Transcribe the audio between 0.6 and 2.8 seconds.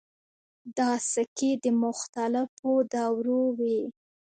دا سکې د مختلفو